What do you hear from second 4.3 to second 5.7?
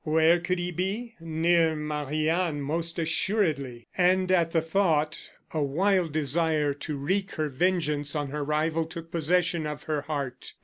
at the thought a